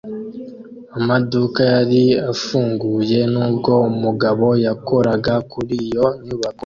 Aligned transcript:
Amaduka 0.97 1.59
yari 1.73 2.03
afunguye 2.31 3.19
nubwo 3.33 3.71
umugabo 3.91 4.45
yakoraga 4.65 5.33
kuri 5.51 5.75
iyo 5.85 6.05
nyubako 6.25 6.59